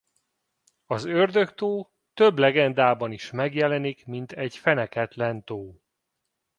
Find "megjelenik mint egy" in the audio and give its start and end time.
3.31-4.57